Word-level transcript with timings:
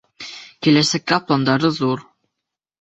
Киләсәккә 0.67 1.21
пландары 1.29 1.73
ҙур. 1.79 2.05